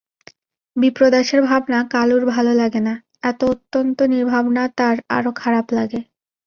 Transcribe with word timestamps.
বিপ্রদাসের 0.75 1.41
ভাবনা 1.43 1.79
কালুর 1.93 2.23
ভালো 2.33 2.51
লাগে 2.53 2.81
না– 2.81 2.95
এত 3.23 3.39
অত্যন্ত 3.51 3.97
নির্ভাবনা 4.13 4.63
তার 4.77 4.95
আরো 5.17 5.31
খারাপ 5.41 5.65
লাগে। 5.77 5.99